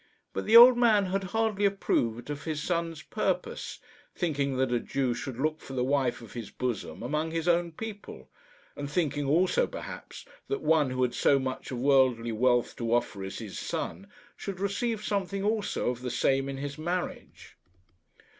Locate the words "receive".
14.59-15.03